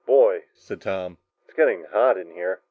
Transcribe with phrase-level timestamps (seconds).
[0.07, 2.59] "Boy," said Tom, "it's getting hot in here!"